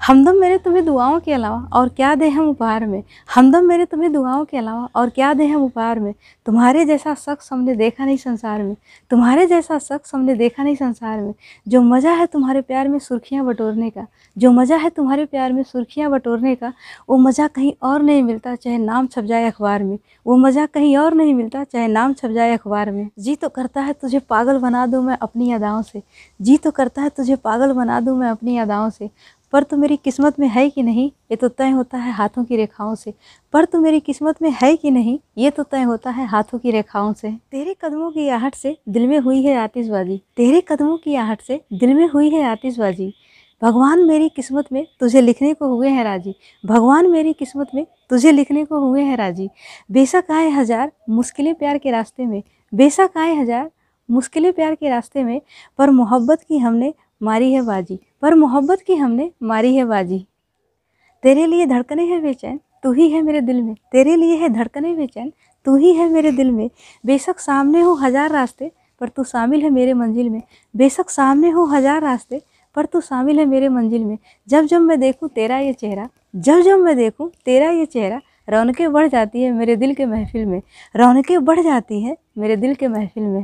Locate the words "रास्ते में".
51.90-52.42, 54.88-55.40